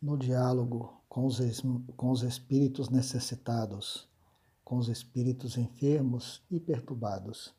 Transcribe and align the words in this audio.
no 0.00 0.16
diálogo 0.16 1.02
com 1.08 1.26
os, 1.26 1.38
com 1.96 2.10
os 2.10 2.22
espíritos 2.22 2.88
necessitados, 2.88 4.08
com 4.64 4.76
os 4.76 4.88
espíritos 4.88 5.56
enfermos 5.56 6.42
e 6.50 6.60
perturbados. 6.60 7.54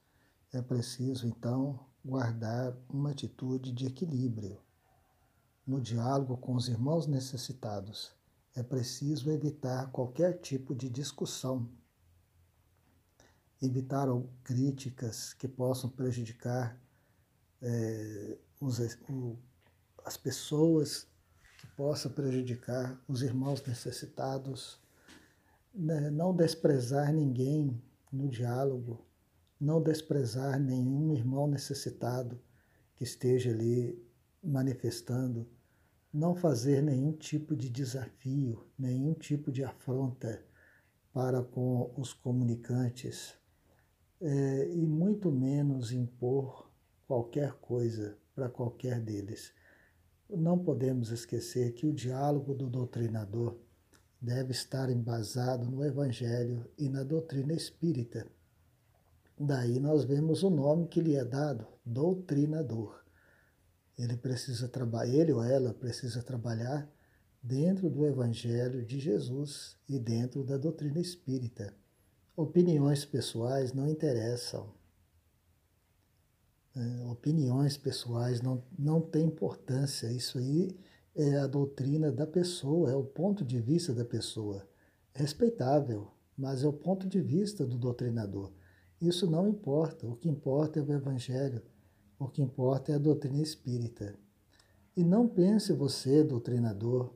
É 0.53 0.61
preciso, 0.61 1.27
então, 1.27 1.79
guardar 2.03 2.75
uma 2.89 3.11
atitude 3.11 3.71
de 3.71 3.87
equilíbrio. 3.87 4.57
No 5.65 5.81
diálogo 5.81 6.37
com 6.37 6.55
os 6.55 6.67
irmãos 6.67 7.05
necessitados, 7.05 8.11
é 8.55 8.63
preciso 8.63 9.29
evitar 9.29 9.91
qualquer 9.91 10.39
tipo 10.39 10.73
de 10.73 10.89
discussão, 10.89 11.69
evitar 13.61 14.07
críticas 14.43 15.33
que 15.33 15.47
possam 15.47 15.89
prejudicar 15.89 16.79
é, 17.61 18.37
os, 18.59 18.79
o, 19.09 19.37
as 20.05 20.17
pessoas 20.17 21.07
possa 21.79 22.09
prejudicar 22.09 23.01
os 23.07 23.21
irmãos 23.21 23.65
necessitados, 23.65 24.77
né? 25.73 26.09
não 26.09 26.35
desprezar 26.35 27.13
ninguém 27.13 27.81
no 28.11 28.27
diálogo, 28.27 28.99
não 29.57 29.81
desprezar 29.81 30.59
nenhum 30.59 31.13
irmão 31.13 31.47
necessitado 31.47 32.37
que 32.97 33.05
esteja 33.05 33.51
ali 33.51 33.97
manifestando, 34.43 35.47
não 36.13 36.35
fazer 36.35 36.83
nenhum 36.83 37.13
tipo 37.13 37.55
de 37.55 37.69
desafio, 37.69 38.67
nenhum 38.77 39.13
tipo 39.13 39.49
de 39.49 39.63
afronta 39.63 40.43
para 41.13 41.41
com 41.41 41.93
os 41.95 42.11
comunicantes, 42.11 43.35
é, 44.19 44.69
e 44.69 44.85
muito 44.85 45.31
menos 45.31 45.93
impor 45.93 46.69
qualquer 47.07 47.53
coisa 47.53 48.17
para 48.35 48.49
qualquer 48.49 48.99
deles. 48.99 49.53
Não 50.29 50.59
podemos 50.59 51.09
esquecer 51.09 51.73
que 51.73 51.87
o 51.87 51.93
diálogo 51.93 52.53
do 52.53 52.69
doutrinador 52.69 53.57
deve 54.21 54.51
estar 54.51 54.87
embasado 54.91 55.65
no 55.65 55.83
Evangelho 55.83 56.69
e 56.77 56.87
na 56.87 57.01
doutrina 57.01 57.51
espírita. 57.51 58.27
Daí 59.39 59.79
nós 59.79 60.03
vemos 60.03 60.43
o 60.43 60.51
nome 60.51 60.87
que 60.87 61.01
lhe 61.01 61.15
é 61.15 61.25
dado, 61.25 61.65
doutrinador. 61.83 63.03
Ele 63.97 64.15
precisa 64.15 64.67
trabalhar, 64.67 65.15
ele 65.15 65.33
ou 65.33 65.43
ela 65.43 65.73
precisa 65.73 66.21
trabalhar 66.21 66.87
dentro 67.41 67.89
do 67.89 68.05
Evangelho 68.05 68.85
de 68.85 68.99
Jesus 68.99 69.77
e 69.87 69.97
dentro 69.97 70.43
da 70.43 70.57
doutrina 70.57 70.99
espírita. 70.99 71.73
Opiniões 72.35 73.03
pessoais 73.03 73.73
não 73.73 73.89
interessam. 73.89 74.78
É, 76.75 77.05
opiniões 77.05 77.77
pessoais 77.77 78.41
não, 78.41 78.63
não 78.77 79.01
tem 79.01 79.25
importância. 79.25 80.11
Isso 80.11 80.37
aí 80.37 80.69
é 81.15 81.37
a 81.37 81.47
doutrina 81.47 82.11
da 82.11 82.27
pessoa, 82.27 82.91
é 82.91 82.95
o 82.95 83.03
ponto 83.03 83.43
de 83.43 83.59
vista 83.59 83.93
da 83.93 84.05
pessoa. 84.05 84.67
É 85.13 85.21
respeitável, 85.21 86.11
mas 86.37 86.63
é 86.63 86.67
o 86.67 86.73
ponto 86.73 87.07
de 87.07 87.19
vista 87.19 87.65
do 87.65 87.77
doutrinador. 87.77 88.51
Isso 89.01 89.29
não 89.29 89.47
importa. 89.47 90.07
O 90.07 90.15
que 90.15 90.29
importa 90.29 90.79
é 90.79 90.83
o 90.83 90.91
Evangelho. 90.93 91.61
O 92.17 92.27
que 92.27 92.41
importa 92.41 92.91
é 92.91 92.95
a 92.95 92.99
doutrina 92.99 93.41
espírita. 93.41 94.15
E 94.95 95.03
não 95.03 95.27
pense 95.27 95.71
você, 95.71 96.23
doutrinador, 96.23 97.13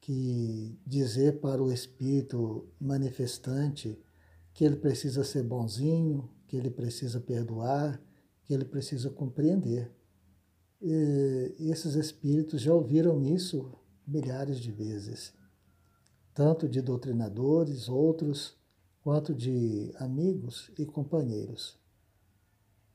que 0.00 0.78
dizer 0.86 1.40
para 1.40 1.62
o 1.62 1.72
espírito 1.72 2.68
manifestante 2.78 3.98
que 4.52 4.64
ele 4.64 4.76
precisa 4.76 5.24
ser 5.24 5.42
bonzinho, 5.42 6.30
que 6.46 6.56
ele 6.56 6.70
precisa 6.70 7.18
perdoar, 7.18 8.00
que 8.44 8.54
ele 8.54 8.64
precisa 8.64 9.10
compreender. 9.10 9.90
E 10.80 11.70
esses 11.70 11.94
espíritos 11.94 12.60
já 12.60 12.72
ouviram 12.72 13.22
isso 13.22 13.72
milhares 14.06 14.58
de 14.58 14.70
vezes, 14.70 15.32
tanto 16.34 16.68
de 16.68 16.82
doutrinadores, 16.82 17.88
outros, 17.88 18.56
quanto 19.02 19.34
de 19.34 19.92
amigos 19.96 20.70
e 20.78 20.84
companheiros. 20.84 21.78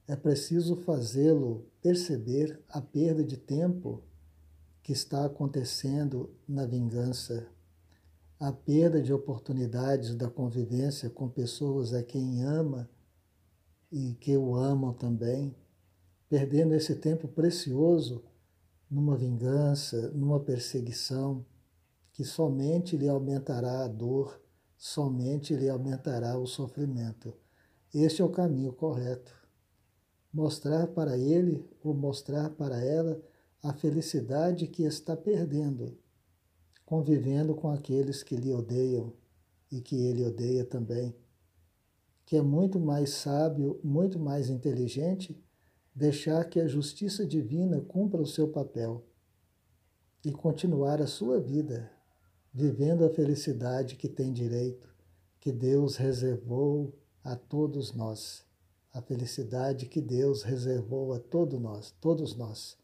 É 0.07 0.15
preciso 0.15 0.75
fazê-lo 0.75 1.65
perceber 1.81 2.59
a 2.67 2.81
perda 2.81 3.23
de 3.23 3.37
tempo 3.37 4.03
que 4.81 4.91
está 4.91 5.25
acontecendo 5.25 6.31
na 6.47 6.65
vingança, 6.65 7.47
a 8.39 8.51
perda 8.51 9.01
de 9.01 9.13
oportunidades 9.13 10.15
da 10.15 10.29
convivência 10.29 11.09
com 11.09 11.29
pessoas 11.29 11.93
a 11.93 12.01
quem 12.01 12.41
ama 12.43 12.89
e 13.91 14.13
que 14.15 14.35
o 14.37 14.55
amam 14.55 14.93
também, 14.93 15.55
perdendo 16.27 16.73
esse 16.75 16.95
tempo 16.95 17.27
precioso 17.27 18.23
numa 18.89 19.15
vingança, 19.15 20.09
numa 20.11 20.39
perseguição 20.39 21.45
que 22.11 22.23
somente 22.23 22.97
lhe 22.97 23.07
aumentará 23.07 23.83
a 23.85 23.87
dor, 23.87 24.41
somente 24.77 25.55
lhe 25.55 25.69
aumentará 25.69 26.37
o 26.37 26.45
sofrimento. 26.45 27.33
Este 27.93 28.21
é 28.21 28.25
o 28.25 28.29
caminho 28.29 28.73
correto. 28.73 29.33
Mostrar 30.31 30.87
para 30.87 31.17
ele 31.17 31.67
ou 31.83 31.93
mostrar 31.93 32.49
para 32.51 32.77
ela 32.83 33.21
a 33.63 33.73
felicidade 33.73 34.67
que 34.67 34.83
está 34.83 35.17
perdendo, 35.17 35.97
convivendo 36.85 37.55
com 37.55 37.69
aqueles 37.69 38.21
que 38.21 38.35
lhe 38.35 38.53
odeiam 38.53 39.13
e 39.71 39.81
que 39.81 39.95
ele 39.95 40.23
odeia 40.23 40.63
também 40.63 41.15
que 42.29 42.37
é 42.37 42.43
muito 42.43 42.79
mais 42.79 43.09
sábio, 43.09 43.79
muito 43.83 44.19
mais 44.19 44.51
inteligente, 44.51 45.35
deixar 45.95 46.45
que 46.45 46.59
a 46.59 46.67
justiça 46.67 47.25
divina 47.25 47.81
cumpra 47.81 48.21
o 48.21 48.27
seu 48.27 48.47
papel 48.47 49.03
e 50.23 50.31
continuar 50.31 51.01
a 51.01 51.07
sua 51.07 51.39
vida, 51.39 51.91
vivendo 52.53 53.03
a 53.03 53.09
felicidade 53.09 53.95
que 53.95 54.07
tem 54.07 54.31
direito, 54.31 54.93
que 55.39 55.51
Deus 55.51 55.95
reservou 55.95 56.93
a 57.23 57.35
todos 57.35 57.95
nós. 57.95 58.45
A 58.93 59.01
felicidade 59.01 59.87
que 59.87 59.99
Deus 59.99 60.43
reservou 60.43 61.13
a 61.13 61.19
todos 61.19 61.59
nós, 61.59 61.95
todos 61.99 62.35
nós. 62.35 62.77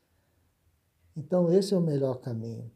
Então 1.16 1.52
esse 1.54 1.72
é 1.72 1.78
o 1.78 1.82
melhor 1.82 2.20
caminho. 2.20 2.72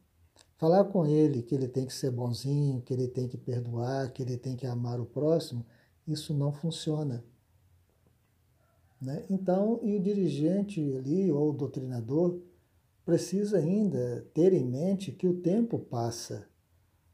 Falar 0.56 0.86
com 0.86 1.04
ele 1.08 1.42
que 1.42 1.56
ele 1.56 1.68
tem 1.68 1.88
que 1.88 1.94
ser 1.94 2.12
bonzinho, 2.12 2.84
que 2.84 2.94
ele 2.94 3.08
tem 3.08 3.28
que 3.28 3.40
perdoar, 3.40 4.12
que 4.12 4.22
ele 4.22 4.38
tem 4.38 4.56
que 4.56 4.68
amar 4.68 5.00
o 5.00 5.06
próximo, 5.08 5.66
isso 6.08 6.34
não 6.34 6.52
funciona. 6.52 7.24
Né? 9.02 9.26
Então, 9.30 9.80
e 9.82 9.96
o 9.96 10.00
dirigente 10.00 10.82
ali, 10.98 11.32
ou 11.32 11.50
o 11.50 11.54
doutrinador, 11.54 12.40
precisa 13.06 13.58
ainda 13.58 14.28
ter 14.34 14.54
em 14.54 14.66
mente 14.66 15.12
que 15.12 15.28
o 15.28 15.42
tempo 15.42 15.80
passa. 15.80 16.48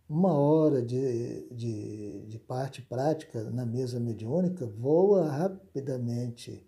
Uma 0.08 0.34
hora 0.34 0.82
de, 0.82 1.48
de, 1.52 2.26
de 2.28 2.38
parte 2.40 2.82
prática 2.82 3.50
na 3.50 3.66
mesa 3.66 4.00
mediúnica 4.00 4.66
voa 4.66 5.28
rapidamente 5.28 6.68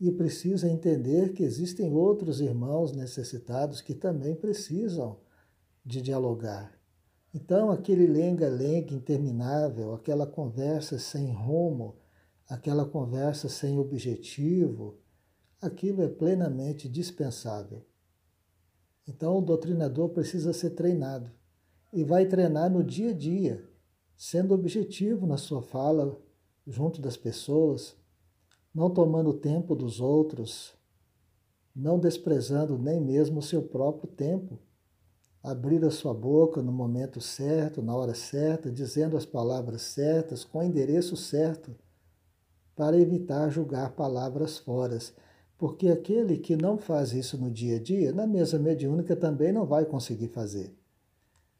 e 0.00 0.12
precisa 0.12 0.68
entender 0.68 1.32
que 1.32 1.42
existem 1.42 1.92
outros 1.92 2.40
irmãos 2.40 2.92
necessitados 2.92 3.80
que 3.80 3.94
também 3.94 4.34
precisam 4.34 5.18
de 5.84 6.02
dialogar. 6.02 6.77
Então, 7.32 7.70
aquele 7.70 8.06
lenga-lenga 8.06 8.94
interminável, 8.94 9.94
aquela 9.94 10.26
conversa 10.26 10.98
sem 10.98 11.30
rumo, 11.30 11.96
aquela 12.48 12.86
conversa 12.86 13.48
sem 13.48 13.78
objetivo, 13.78 14.98
aquilo 15.60 16.02
é 16.02 16.08
plenamente 16.08 16.88
dispensável. 16.88 17.84
Então, 19.06 19.38
o 19.38 19.42
doutrinador 19.42 20.08
precisa 20.10 20.52
ser 20.52 20.70
treinado 20.70 21.30
e 21.92 22.02
vai 22.02 22.26
treinar 22.26 22.70
no 22.70 22.82
dia 22.82 23.10
a 23.10 23.14
dia, 23.14 23.68
sendo 24.16 24.54
objetivo 24.54 25.26
na 25.26 25.36
sua 25.36 25.62
fala 25.62 26.18
junto 26.66 27.00
das 27.00 27.16
pessoas, 27.16 27.94
não 28.74 28.90
tomando 28.90 29.34
tempo 29.34 29.74
dos 29.74 30.00
outros, 30.00 30.74
não 31.74 31.98
desprezando 31.98 32.78
nem 32.78 33.00
mesmo 33.00 33.38
o 33.38 33.42
seu 33.42 33.62
próprio 33.62 34.10
tempo 34.10 34.58
abrir 35.42 35.84
a 35.84 35.90
sua 35.90 36.12
boca 36.12 36.60
no 36.60 36.72
momento 36.72 37.20
certo, 37.20 37.82
na 37.82 37.94
hora 37.94 38.14
certa, 38.14 38.70
dizendo 38.70 39.16
as 39.16 39.24
palavras 39.24 39.82
certas, 39.82 40.44
com 40.44 40.58
o 40.58 40.62
endereço 40.62 41.16
certo, 41.16 41.74
para 42.74 42.98
evitar 42.98 43.50
julgar 43.50 43.92
palavras 43.92 44.58
fora. 44.58 44.98
Porque 45.56 45.88
aquele 45.88 46.38
que 46.38 46.56
não 46.56 46.78
faz 46.78 47.12
isso 47.12 47.36
no 47.36 47.50
dia 47.50 47.76
a 47.76 47.80
dia, 47.80 48.12
na 48.12 48.26
mesa 48.26 48.58
mediúnica 48.58 49.16
também 49.16 49.52
não 49.52 49.66
vai 49.66 49.84
conseguir 49.84 50.28
fazer. 50.28 50.72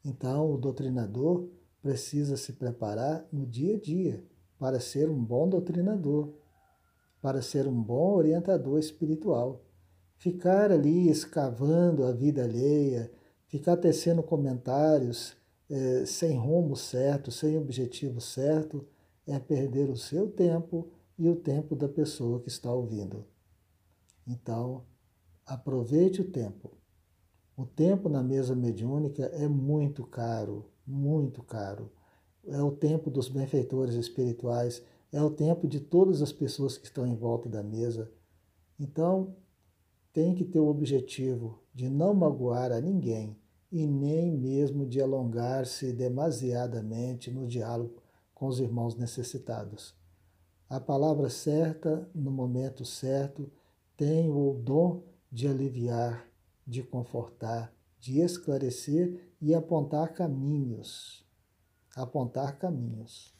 Então, 0.03 0.53
o 0.53 0.57
doutrinador 0.57 1.49
precisa 1.81 2.37
se 2.37 2.53
preparar 2.53 3.27
no 3.31 3.45
dia 3.45 3.75
a 3.75 3.79
dia 3.79 4.23
para 4.57 4.79
ser 4.79 5.09
um 5.09 5.23
bom 5.23 5.47
doutrinador, 5.47 6.33
para 7.21 7.41
ser 7.41 7.67
um 7.67 7.81
bom 7.81 8.15
orientador 8.15 8.79
espiritual. 8.79 9.61
Ficar 10.17 10.71
ali 10.71 11.09
escavando 11.09 12.03
a 12.05 12.11
vida 12.11 12.43
alheia, 12.43 13.11
ficar 13.49 13.75
tecendo 13.77 14.23
comentários 14.23 15.35
é, 15.69 16.05
sem 16.05 16.37
rumo 16.37 16.75
certo, 16.75 17.31
sem 17.31 17.57
objetivo 17.57 18.21
certo, 18.21 18.87
é 19.27 19.37
perder 19.37 19.89
o 19.89 19.97
seu 19.97 20.29
tempo 20.29 20.87
e 21.17 21.27
o 21.27 21.35
tempo 21.35 21.75
da 21.75 21.89
pessoa 21.89 22.39
que 22.39 22.47
está 22.47 22.71
ouvindo. 22.71 23.25
Então, 24.25 24.85
aproveite 25.45 26.21
o 26.21 26.31
tempo. 26.31 26.71
O 27.57 27.65
tempo 27.65 28.07
na 28.07 28.23
mesa 28.23 28.55
mediúnica 28.55 29.25
é 29.25 29.47
muito 29.47 30.05
caro, 30.05 30.69
muito 30.85 31.43
caro. 31.43 31.91
É 32.45 32.61
o 32.61 32.71
tempo 32.71 33.09
dos 33.09 33.27
benfeitores 33.27 33.95
espirituais, 33.95 34.81
é 35.11 35.21
o 35.21 35.29
tempo 35.29 35.67
de 35.67 35.79
todas 35.79 36.21
as 36.21 36.31
pessoas 36.31 36.77
que 36.77 36.85
estão 36.85 37.05
em 37.05 37.15
volta 37.15 37.49
da 37.49 37.61
mesa. 37.61 38.09
Então, 38.79 39.35
tem 40.13 40.33
que 40.33 40.45
ter 40.45 40.59
o 40.59 40.67
objetivo 40.67 41.59
de 41.79 41.89
não 41.89 42.13
magoar 42.13 42.73
a 42.73 42.81
ninguém 42.81 43.37
e 43.71 43.87
nem 43.87 44.37
mesmo 44.37 44.85
de 44.85 44.99
alongar-se 44.99 45.93
demasiadamente 45.93 47.31
no 47.31 47.47
diálogo 47.47 48.03
com 48.35 48.47
os 48.47 48.59
irmãos 48.59 48.97
necessitados. 48.97 49.95
A 50.69 50.77
palavra 50.77 51.29
certa, 51.29 52.05
no 52.13 52.31
momento 52.31 52.83
certo, 52.83 53.49
tem 53.95 54.29
o 54.29 54.55
dom 54.61 55.05
de 55.31 55.47
aliviar, 55.47 56.27
de 56.67 56.83
confortar, 56.83 57.73
de 57.97 58.19
esclarecer 58.19 59.31
e 59.41 59.55
apontar 59.55 60.11
caminhos. 60.11 61.25
Apontar 61.95 62.59
caminhos. 62.59 63.33